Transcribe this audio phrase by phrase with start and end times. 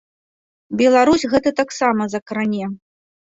[0.79, 2.65] Беларусь гэта таксама закране.